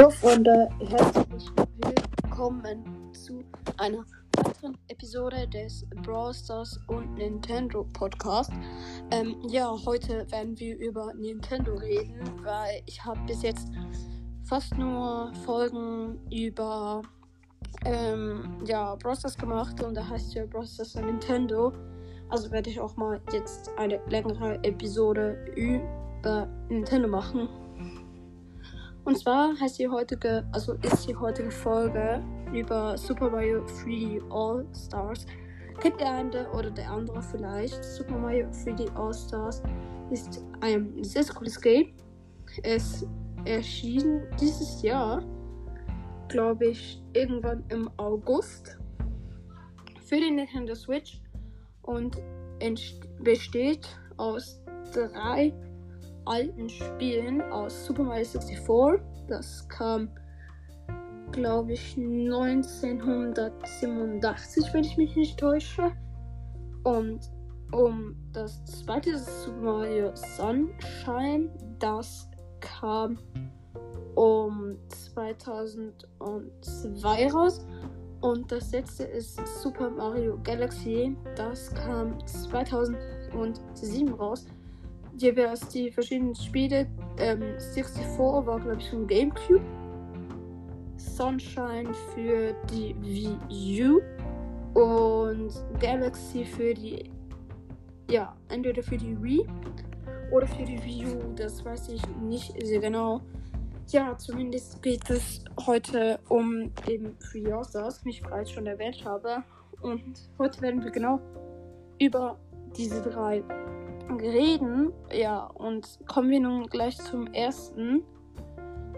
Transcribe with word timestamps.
Jo 0.00 0.08
Freunde, 0.08 0.66
herzlich 0.78 1.50
willkommen 2.24 3.12
zu 3.12 3.44
einer 3.76 4.02
weiteren 4.34 4.78
Episode 4.88 5.46
des 5.48 5.84
Brawl 6.02 6.32
Stars 6.32 6.80
und 6.86 7.16
Nintendo 7.16 7.86
Podcast. 7.92 8.50
Ähm, 9.10 9.36
ja, 9.46 9.70
heute 9.84 10.26
werden 10.32 10.58
wir 10.58 10.78
über 10.78 11.12
Nintendo 11.12 11.74
reden, 11.74 12.18
weil 12.42 12.80
ich 12.86 13.04
habe 13.04 13.20
bis 13.26 13.42
jetzt 13.42 13.68
fast 14.44 14.74
nur 14.78 15.34
Folgen 15.44 16.18
über 16.30 17.02
ähm, 17.84 18.56
ja, 18.64 18.94
Brawl 18.94 19.16
Stars 19.16 19.36
gemacht 19.36 19.82
und 19.82 19.94
da 19.94 20.08
heißt 20.08 20.32
ja 20.32 20.46
Brawl 20.46 20.66
Stars 20.66 20.96
und 20.96 21.04
Nintendo. 21.04 21.74
Also 22.30 22.50
werde 22.50 22.70
ich 22.70 22.80
auch 22.80 22.96
mal 22.96 23.20
jetzt 23.34 23.70
eine 23.76 24.00
längere 24.08 24.64
Episode 24.64 25.44
über 25.56 26.48
Nintendo 26.70 27.06
machen. 27.06 27.50
Und 29.10 29.18
zwar 29.18 29.58
heißt 29.58 29.80
die 29.80 29.88
heutige, 29.88 30.44
also 30.52 30.74
ist 30.74 31.08
die 31.08 31.16
heutige 31.16 31.50
Folge 31.50 32.22
über 32.54 32.96
Super 32.96 33.28
Mario 33.28 33.64
3D 33.64 34.22
All 34.30 34.64
Stars. 34.72 35.26
Kennt 35.80 36.00
der 36.00 36.12
eine 36.12 36.48
oder 36.52 36.70
der 36.70 36.88
andere 36.88 37.20
vielleicht? 37.20 37.84
Super 37.84 38.16
Mario 38.16 38.46
3D 38.50 38.88
All 38.94 39.12
Stars 39.12 39.64
ist 40.12 40.44
ein 40.60 41.02
sehr 41.02 41.24
cooles 41.24 41.60
Game. 41.60 41.92
Es 42.62 43.04
erschien 43.46 44.22
dieses 44.40 44.80
Jahr, 44.80 45.24
glaube 46.28 46.68
ich, 46.68 47.02
irgendwann 47.12 47.64
im 47.70 47.90
August 47.96 48.78
für 50.04 50.20
den 50.20 50.36
Nintendo 50.36 50.76
Switch 50.76 51.20
und 51.82 52.16
besteht 53.24 53.88
aus 54.18 54.62
drei 54.94 55.52
alten 56.30 56.68
Spielen 56.68 57.42
aus 57.50 57.86
Super 57.86 58.04
Mario 58.04 58.24
64. 58.24 59.00
Das 59.26 59.66
kam, 59.68 60.08
glaube 61.32 61.72
ich, 61.72 61.96
1987, 61.96 64.72
wenn 64.72 64.84
ich 64.84 64.96
mich 64.96 65.16
nicht 65.16 65.40
täusche. 65.40 65.90
Und 66.84 67.28
um 67.72 68.14
das 68.32 68.64
zweite 68.64 69.18
Super 69.18 69.60
Mario 69.60 70.14
Sunshine, 70.14 71.50
das 71.80 72.30
kam 72.60 73.18
um 74.14 74.76
2002 74.88 77.32
raus. 77.32 77.66
Und 78.20 78.52
das 78.52 78.70
letzte 78.70 79.02
ist 79.04 79.40
Super 79.62 79.90
Mario 79.90 80.38
Galaxy. 80.44 81.16
Das 81.34 81.74
kam 81.74 82.24
2007 82.24 84.14
raus 84.14 84.46
jeweils 85.16 85.68
die 85.68 85.90
verschiedenen 85.90 86.34
Spiele. 86.34 86.86
Ähm, 87.18 87.42
64 87.74 88.04
war, 88.18 88.60
glaube 88.60 88.78
ich, 88.78 88.90
von 88.90 89.06
GameCube. 89.06 89.64
Sunshine 90.96 91.92
für 92.14 92.54
die 92.70 92.94
Wii 93.00 93.82
U. 93.82 94.00
Und 94.78 95.52
Galaxy 95.80 96.44
für 96.44 96.74
die. 96.74 97.10
Ja, 98.10 98.36
entweder 98.48 98.82
für 98.82 98.96
die 98.96 99.20
Wii 99.22 99.46
oder 100.30 100.46
für 100.46 100.64
die 100.64 100.82
Wii 100.82 101.06
U. 101.06 101.34
Das 101.34 101.64
weiß 101.64 101.88
ich 101.90 102.02
nicht 102.22 102.52
sehr 102.64 102.80
genau. 102.80 103.20
Ja, 103.88 104.16
zumindest 104.16 104.80
geht 104.82 105.10
es 105.10 105.44
heute 105.66 106.20
um 106.28 106.70
eben 106.86 107.16
Free 107.18 107.44
Stars, 107.64 108.04
wie 108.04 108.10
ich 108.10 108.22
bereits 108.22 108.50
schon 108.52 108.66
erwähnt 108.66 109.04
habe. 109.04 109.42
Und 109.80 110.30
heute 110.38 110.60
werden 110.60 110.84
wir 110.84 110.90
genau 110.90 111.20
über 111.98 112.38
diese 112.76 113.02
drei 113.02 113.42
reden. 114.18 114.92
Ja, 115.12 115.44
und 115.44 115.98
kommen 116.06 116.30
wir 116.30 116.40
nun 116.40 116.66
gleich 116.66 116.96
zum 116.98 117.26
ersten. 117.32 118.02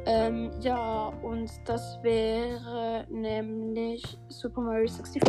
Ähm, 0.05 0.51
ja, 0.61 1.09
und 1.23 1.51
das 1.65 1.99
wäre 2.03 3.07
nämlich 3.09 4.19
Super 4.29 4.61
Mario 4.61 4.89
64. 4.89 5.23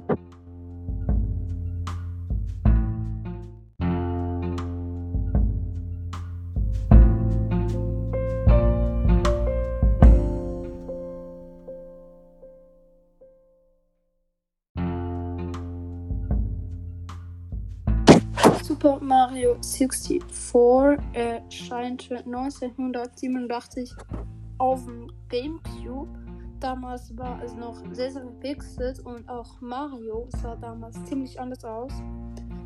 Super 18.84 19.00
Mario 19.00 19.56
64 19.62 20.22
erscheinte 21.14 22.18
1987 22.18 23.96
auf 24.58 24.84
dem 24.84 25.10
GameCube. 25.30 26.10
Damals 26.60 27.18
war 27.18 27.42
es 27.42 27.56
noch 27.56 27.82
sehr, 27.94 28.12
sehr 28.12 28.24
verpixelt 28.24 29.00
und 29.06 29.30
auch 29.30 29.62
Mario 29.62 30.28
sah 30.42 30.58
damals 30.58 31.02
ziemlich 31.06 31.40
anders 31.40 31.64
aus. 31.64 31.94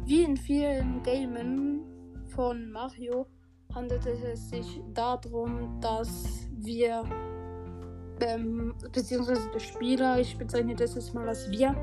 Wie 0.06 0.24
in 0.24 0.36
vielen 0.36 1.04
Gamen 1.04 1.82
von 2.30 2.72
Mario 2.72 3.28
handelte 3.76 4.10
es 4.10 4.50
sich 4.50 4.82
darum, 4.96 5.80
dass 5.82 6.48
wir, 6.56 7.04
ähm, 8.22 8.74
beziehungsweise 8.92 9.48
der 9.54 9.60
Spieler, 9.60 10.20
ich 10.20 10.36
bezeichne 10.36 10.74
das 10.74 10.96
jetzt 10.96 11.14
mal 11.14 11.30
als 11.30 11.48
wir, 11.52 11.76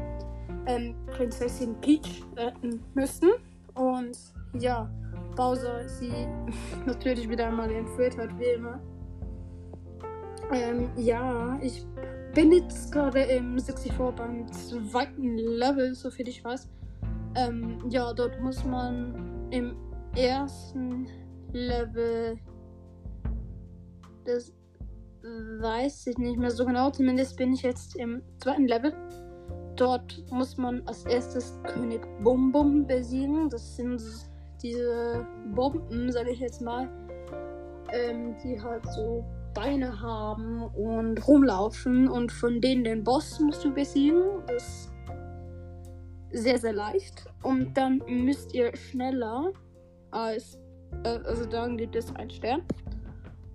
ähm, 0.66 0.97
Prinzessin 1.06 1.81
Peach 1.81 2.25
retten 2.37 2.83
müssen. 2.95 3.31
Und 3.74 4.16
ja, 4.58 4.90
Bowser 5.36 5.88
sie 5.88 6.12
natürlich 6.86 7.28
wieder 7.28 7.48
einmal 7.48 7.70
entführt 7.70 8.16
hat, 8.18 8.38
wie 8.38 8.56
immer. 8.56 8.80
Ähm, 10.52 10.90
ja, 10.96 11.58
ich 11.62 11.84
bin 12.34 12.52
jetzt 12.52 12.92
gerade 12.92 13.22
im 13.22 13.58
64 13.58 13.92
beim 14.16 14.50
zweiten 14.52 15.36
Level, 15.36 15.94
soviel 15.94 16.28
ich 16.28 16.44
weiß. 16.44 16.68
Ähm, 17.36 17.78
ja, 17.88 18.12
dort 18.12 18.40
muss 18.40 18.64
man 18.64 19.48
im 19.50 19.76
ersten 20.16 21.08
Level. 21.52 22.38
Das 24.24 24.52
weiß 25.22 26.08
ich 26.08 26.18
nicht 26.18 26.38
mehr 26.38 26.50
so 26.50 26.64
genau. 26.66 26.91
Zumindest 26.91 27.36
bin 27.36 27.52
ich 27.52 27.62
jetzt 27.62 27.96
im 27.96 28.22
zweiten 28.38 28.66
Level. 28.66 28.92
Dort 29.76 30.22
muss 30.30 30.56
man 30.56 30.82
als 30.86 31.04
erstes 31.06 31.58
König 31.64 32.00
Bum 32.22 32.52
Bum 32.52 32.86
besiegen. 32.86 33.48
Das 33.50 33.76
sind 33.76 34.00
diese 34.62 35.26
Bomben, 35.54 36.10
sage 36.12 36.30
ich 36.30 36.40
jetzt 36.40 36.62
mal, 36.62 36.88
ähm, 37.92 38.36
die 38.42 38.60
halt 38.60 38.84
so 38.92 39.24
Beine 39.52 40.00
haben 40.00 40.62
und 40.62 41.26
rumlaufen 41.26 42.08
und 42.08 42.32
von 42.32 42.60
denen 42.60 42.84
den 42.84 43.04
Boss 43.04 43.38
musst 43.40 43.64
du 43.64 43.72
besiegen. 43.72 44.22
Das 44.46 44.90
ist 46.30 46.42
sehr, 46.42 46.58
sehr 46.58 46.72
leicht. 46.72 47.24
Und 47.42 47.76
dann 47.76 48.02
müsst 48.08 48.54
ihr 48.54 48.74
schneller 48.76 49.52
als, 50.10 50.58
äh, 51.04 51.18
also 51.24 51.46
dann 51.46 51.76
gibt 51.76 51.94
es 51.94 52.14
einen 52.16 52.30
Stern. 52.30 52.62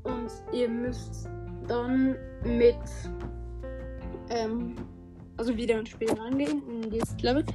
Und 0.03 0.31
ihr 0.53 0.69
müsst 0.69 1.29
dann 1.67 2.15
mit, 2.43 2.77
ähm, 4.29 4.75
also 5.39 5.55
wieder 5.55 5.79
ins 5.79 5.89
Spiel 5.89 6.11
reingehen, 6.11 6.61
in 6.67 6.91
dieses 6.91 7.19
Level. 7.21 7.45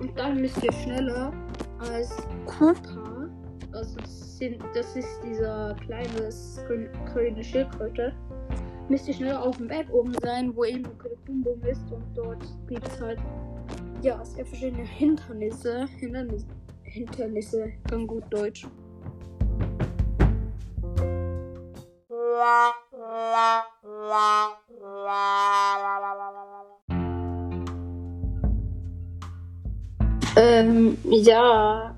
Und 0.00 0.18
dann 0.18 0.40
müsst 0.40 0.64
ihr 0.64 0.72
schneller 0.72 1.30
als 1.78 2.16
Koopa, 2.46 3.28
also 3.72 3.96
das, 3.98 4.38
sind, 4.38 4.62
das 4.74 4.96
ist 4.96 5.20
dieser 5.22 5.76
kleine 5.84 6.30
grüne 7.12 7.44
Schildkröte, 7.44 8.14
müsst 8.88 9.06
ihr 9.08 9.14
schneller 9.14 9.42
auf 9.42 9.58
dem 9.58 9.68
Berg 9.68 9.92
oben 9.92 10.14
sein, 10.22 10.56
wo 10.56 10.64
eben 10.64 10.84
Bum 11.26 11.62
ist 11.64 11.82
und 11.92 12.02
dort 12.14 12.42
gibt 12.66 12.88
es 12.88 13.00
halt 13.00 13.18
ja 14.00 14.24
sehr 14.24 14.46
verschiedene 14.46 14.84
Hindernisse, 14.84 15.86
Hindernisse, 15.98 16.46
Hindernisse 16.84 17.72
in 17.92 18.06
gut 18.06 18.24
Deutsch. 18.30 18.66
La, 22.08 22.72
la, 22.92 23.64
la, 23.82 24.58
la, 24.70 26.00
la. 26.00 26.03
Ähm, 30.36 30.98
ja. 31.04 31.94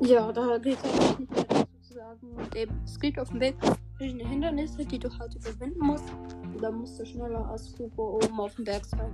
Ja, 0.00 0.32
da 0.32 0.56
geht 0.56 0.78
es 0.82 1.18
nicht 1.18 1.30
mehr 1.30 1.66
sozusagen. 1.74 2.76
Es 2.84 2.98
gibt 2.98 3.18
auf 3.18 3.28
dem 3.28 3.40
Weg 3.40 3.54
verschiedene 3.96 4.26
Hindernisse, 4.26 4.86
die 4.86 4.98
du 4.98 5.10
halt 5.18 5.34
überwinden 5.34 5.86
musst. 5.86 6.10
Und 6.42 6.62
dann 6.62 6.76
musst 6.76 6.98
du 6.98 7.04
schneller 7.04 7.46
als 7.50 7.76
Kubo 7.76 8.16
oben 8.16 8.40
auf 8.40 8.54
dem 8.54 8.64
Berg 8.64 8.86
sein. 8.86 9.12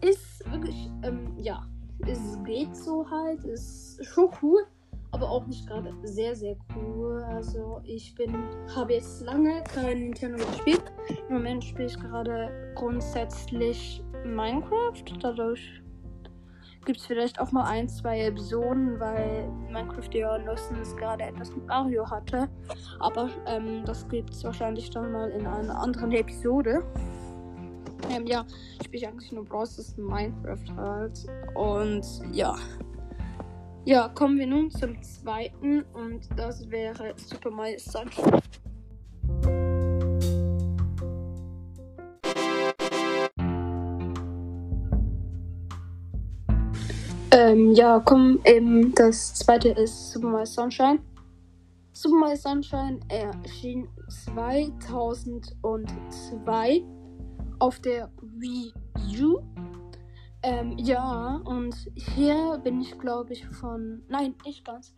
Ist 0.00 0.48
wirklich, 0.52 0.88
ähm, 1.02 1.32
ja. 1.36 1.66
Es 2.06 2.38
geht 2.44 2.76
so 2.76 3.04
halt. 3.10 3.44
Ist 3.44 4.04
schon 4.06 4.28
cool. 4.40 4.64
Aber 5.10 5.28
auch 5.28 5.46
nicht 5.46 5.66
gerade 5.66 5.92
sehr, 6.04 6.36
sehr 6.36 6.56
cool. 6.76 7.24
Also 7.24 7.80
ich 7.82 8.14
bin, 8.14 8.36
habe 8.76 8.92
jetzt 8.92 9.22
lange 9.22 9.64
kein 9.64 9.98
Nintendo 9.98 10.44
gespielt. 10.46 10.84
Im 11.28 11.34
Moment 11.34 11.64
spiele 11.64 11.86
ich 11.86 11.98
gerade 11.98 12.72
grundsätzlich 12.76 14.04
Minecraft. 14.24 15.02
Dadurch 15.20 15.82
gibt 16.88 17.00
es 17.00 17.06
vielleicht 17.06 17.38
auch 17.38 17.52
mal 17.52 17.64
ein, 17.64 17.86
zwei 17.86 18.18
Episoden, 18.22 18.98
weil 18.98 19.46
Minecraft 19.70 20.08
ja 20.14 20.36
letztens 20.36 20.96
gerade 20.96 21.24
etwas 21.24 21.54
mit 21.54 21.66
Mario 21.66 22.10
hatte. 22.10 22.48
Aber 22.98 23.28
ähm, 23.44 23.84
das 23.84 24.08
gibt 24.08 24.30
es 24.30 24.42
wahrscheinlich 24.42 24.88
dann 24.88 25.12
mal 25.12 25.28
in 25.28 25.46
einer 25.46 25.78
anderen 25.78 26.12
Episode. 26.12 26.82
Ähm, 28.10 28.26
ja, 28.26 28.46
ich 28.80 28.86
spiele 28.86 29.08
eigentlich 29.08 29.30
nur 29.32 29.44
Brawl 29.44 29.68
Minecraft 29.98 30.76
halt. 30.78 31.26
Und 31.54 32.06
ja. 32.32 32.56
Ja, 33.84 34.08
kommen 34.08 34.38
wir 34.38 34.46
nun 34.46 34.70
zum 34.70 35.02
zweiten 35.02 35.82
und 35.92 36.26
das 36.36 36.70
wäre 36.70 37.12
Super 37.16 37.50
Mario 37.50 37.78
Sunshine. 37.78 38.40
Ähm, 47.38 47.70
ja, 47.70 48.00
komm, 48.00 48.40
eben 48.44 48.92
das 48.96 49.32
zweite 49.32 49.68
ist 49.68 50.10
Super 50.10 50.26
Mario 50.26 50.44
Sunshine. 50.44 50.98
Super 51.92 52.16
Mario 52.16 52.34
Sunshine 52.34 52.98
erschien 53.08 53.86
2002 54.08 56.82
auf 57.60 57.78
der 57.78 58.10
Wii 58.40 58.72
U. 59.22 59.38
Ähm, 60.42 60.76
ja, 60.78 61.40
und 61.44 61.76
hier 61.94 62.60
bin 62.64 62.80
ich, 62.80 62.98
glaube 62.98 63.34
ich, 63.34 63.46
von. 63.46 64.02
Nein, 64.08 64.34
nicht 64.44 64.64
ganz. 64.64 64.92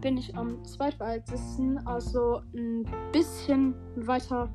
Bin 0.00 0.16
ich 0.16 0.34
am 0.34 0.64
zweitweitesten, 0.64 1.76
also 1.86 2.40
ein 2.54 2.86
bisschen 3.12 3.74
weiter 3.96 4.48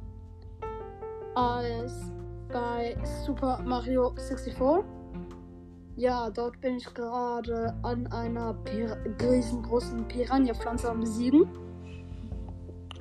als 1.35 2.11
bei 2.51 2.97
Super 3.23 3.61
Mario 3.63 4.15
64. 4.15 4.96
Ja, 5.97 6.29
dort 6.29 6.61
bin 6.61 6.77
ich 6.77 6.93
gerade 6.93 7.73
an 7.81 8.05
einer 8.07 8.53
Pir 8.53 8.95
riesengroßen 9.19 10.07
Piranha-Pflanze 10.07 10.91
am 10.91 10.99
Besiegen. 10.99 11.47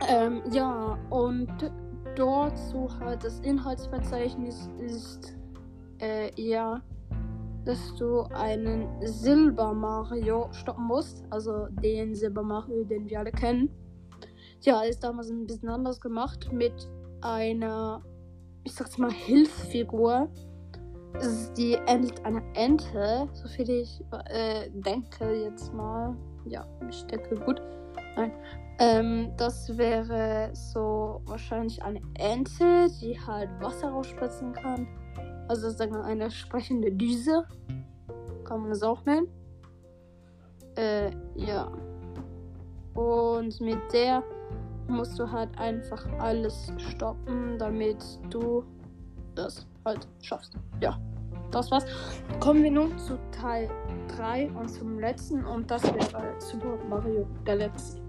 Ähm, 0.08 0.40
ja, 0.50 0.98
und 1.10 1.50
dort 2.14 2.58
so 2.58 2.88
halt 2.98 3.22
das 3.22 3.40
Inhaltsverzeichnis 3.40 4.70
ist, 4.78 5.36
äh, 5.98 6.30
ja, 6.40 6.80
dass 7.66 7.94
du 7.96 8.22
einen 8.34 8.88
Silber 9.02 9.74
Mario 9.74 10.48
stoppen 10.52 10.86
musst. 10.86 11.22
Also 11.28 11.66
den 11.82 12.14
Silber 12.14 12.42
Mario, 12.42 12.82
den 12.84 13.10
wir 13.10 13.18
alle 13.18 13.32
kennen. 13.32 13.68
Ja, 14.62 14.80
ist 14.80 15.04
damals 15.04 15.28
ein 15.28 15.46
bisschen 15.46 15.68
anders 15.68 16.00
gemacht 16.00 16.50
mit 16.50 16.88
einer, 17.20 18.02
ich 18.64 18.72
sag's 18.72 18.96
mal, 18.96 19.12
Hilfsfigur 19.12 20.30
die 21.56 21.78
ähnelt 21.86 22.24
einer 22.24 22.42
Ente, 22.54 23.28
so 23.32 23.48
viel 23.48 23.68
ich 23.70 24.02
äh, 24.28 24.68
denke 24.70 25.44
jetzt 25.44 25.72
mal. 25.72 26.14
Ja, 26.46 26.66
ich 26.88 27.04
denke 27.06 27.36
gut. 27.36 27.60
Nein. 28.16 28.32
Ähm, 28.78 29.32
das 29.36 29.76
wäre 29.78 30.50
so 30.52 31.22
wahrscheinlich 31.24 31.82
eine 31.82 32.00
Ente, 32.18 32.88
die 33.00 33.18
halt 33.18 33.48
Wasser 33.60 33.88
rausspritzen 33.88 34.52
kann. 34.52 34.86
Also 35.48 35.70
sagen 35.70 35.92
wir 35.92 36.04
eine 36.04 36.30
sprechende 36.30 36.92
Düse. 36.92 37.46
Kann 38.44 38.60
man 38.60 38.70
das 38.70 38.82
auch 38.82 39.04
nennen. 39.06 39.28
Äh, 40.76 41.10
ja. 41.34 41.72
Und 42.94 43.60
mit 43.60 43.78
der 43.92 44.22
musst 44.88 45.18
du 45.18 45.30
halt 45.30 45.58
einfach 45.58 46.06
alles 46.18 46.72
stoppen, 46.76 47.58
damit 47.58 48.04
du 48.30 48.64
das 49.34 49.66
halt 49.86 50.06
schaffst. 50.20 50.52
Ja, 50.80 50.98
das 51.50 51.70
war's. 51.70 51.86
Kommen 52.40 52.62
wir 52.62 52.70
nun 52.70 52.98
zu 52.98 53.18
Teil 53.30 53.70
3 54.16 54.50
und 54.50 54.68
zum 54.68 54.98
letzten 54.98 55.44
und 55.46 55.70
das 55.70 55.82
wäre 55.84 56.34
Super 56.38 56.76
Mario 56.88 57.26
Galaxy. 57.44 57.98
Super 57.98 58.05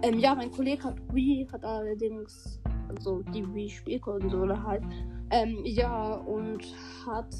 Ähm, 0.03 0.19
ja, 0.19 0.35
mein 0.35 0.51
Kollege 0.51 0.83
hat 0.83 0.97
Wii, 1.15 1.47
hat 1.53 1.65
allerdings 1.65 2.61
also 2.89 3.23
die 3.33 3.47
Wii 3.55 3.71
Spielkonsole 3.71 4.61
halt. 4.61 4.83
Ähm, 5.31 5.61
ja, 5.63 6.15
und 6.15 6.65
hat 7.07 7.33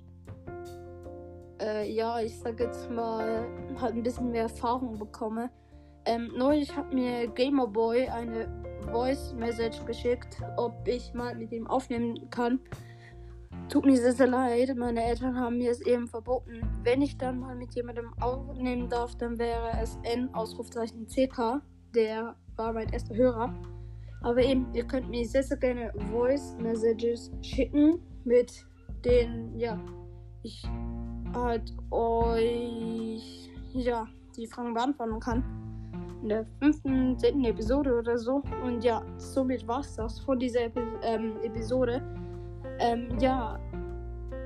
äh, 1.61 1.91
ja, 1.91 2.21
ich 2.21 2.39
sag 2.39 2.61
jetzt 2.61 2.91
mal, 2.91 3.47
halt 3.81 3.95
ein 3.95 4.03
bisschen 4.03 4.31
mehr 4.31 4.43
Erfahrung 4.43 4.99
bekomme. 4.99 5.51
Ähm, 6.05 6.33
neulich 6.37 6.75
hat 6.77 6.93
mir 6.93 7.27
Gamerboy 7.29 8.09
eine 8.09 8.49
Voice 8.91 9.33
Message 9.35 9.85
geschickt, 9.85 10.43
ob 10.57 10.87
ich 10.87 11.13
mal 11.15 11.35
mit 11.35 11.53
ihm 11.53 11.67
aufnehmen 11.67 12.31
kann. 12.31 12.61
Tut 13.69 13.85
mir 13.85 13.97
sehr, 13.97 14.13
sehr 14.13 14.27
leid. 14.29 14.77
Meine 14.77 15.03
Eltern 15.05 15.39
haben 15.39 15.59
mir 15.59 15.71
es 15.71 15.81
eben 15.81 16.07
verboten. 16.07 16.61
Wenn 16.83 17.03
ich 17.03 17.19
dann 17.19 17.41
mal 17.41 17.57
mit 17.57 17.75
jemandem 17.75 18.13
aufnehmen 18.21 18.89
darf, 18.89 19.17
dann 19.17 19.39
wäre 19.39 19.71
es 19.83 19.99
N 20.05 20.33
Ausrufzeichen 20.35 21.07
CK. 21.09 21.61
Der 21.95 22.37
war 22.57 22.73
mein 22.73 22.89
erster 22.91 23.15
Hörer. 23.15 23.53
Aber 24.23 24.43
eben, 24.43 24.73
ihr 24.73 24.85
könnt 24.85 25.11
mir 25.11 25.27
sehr, 25.27 25.43
sehr 25.43 25.57
gerne 25.57 25.93
Voice 26.11 26.57
Messages 26.59 27.31
schicken, 27.43 28.01
mit 28.25 28.67
denen, 29.05 29.59
ja, 29.59 29.79
ich 30.43 30.65
halt 31.35 31.73
euch, 31.91 33.51
ja, 33.73 34.07
die 34.37 34.47
Fragen 34.47 34.75
beantworten 34.75 35.21
kann 35.21 35.66
in 36.27 36.31
der 36.31 36.47
fünften, 36.61 37.17
zehnten 37.19 37.45
Episode 37.45 37.99
oder 37.99 38.19
so. 38.19 38.43
Und 38.65 38.83
ja, 38.83 39.03
somit 39.17 39.67
war 39.69 39.81
es 39.81 39.95
das 39.95 40.19
von 40.19 40.39
dieser 40.39 40.65
Epi 40.65 40.81
ähm, 41.03 41.37
Episode. 41.43 42.03
Ähm, 42.81 43.17
ja, 43.21 43.61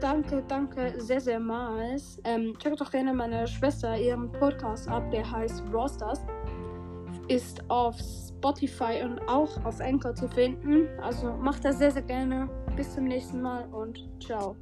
danke, 0.01 0.43
danke 0.47 0.93
sehr, 0.99 1.21
sehr 1.21 1.41
mal. 1.41 1.97
Ähm, 2.25 2.55
checkt 2.59 2.81
doch 2.81 2.91
gerne 2.91 3.15
meine 3.15 3.47
Schwester 3.47 3.99
ihren 3.99 4.31
Podcast 4.33 4.89
ab, 4.89 5.11
der 5.11 5.29
heißt 5.31 5.65
Rosters. 5.73 6.21
Ist 7.29 7.63
auf 7.71 7.97
Spotify 7.99 9.03
und 9.03 9.21
auch 9.27 9.65
auf 9.65 9.81
Anchor 9.81 10.15
zu 10.15 10.29
finden. 10.29 10.87
Also 11.01 11.33
macht 11.33 11.65
das 11.65 11.79
sehr, 11.79 11.93
sehr 11.93 12.03
gerne. 12.03 12.49
Bis 12.77 12.95
zum 12.95 13.05
nächsten 13.05 13.41
Mal 13.41 13.65
und 13.73 14.07
ciao. 14.21 14.55